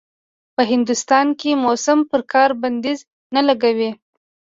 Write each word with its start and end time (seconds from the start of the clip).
په 0.55 0.61
هندوستان 0.71 1.27
کې 1.39 1.51
موسم 1.63 1.99
پر 2.09 2.21
کار 2.33 2.49
بنديز 2.61 2.99
نه 3.35 3.41
لګوي. 3.47 3.91